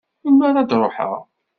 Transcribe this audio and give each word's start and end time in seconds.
Melmi 0.23 0.45
ara 0.47 0.61
d-ruḥeɣ? 0.69 1.13